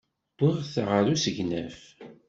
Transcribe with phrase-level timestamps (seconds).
[0.43, 1.77] Wwiɣ-t ɣer usegnaf.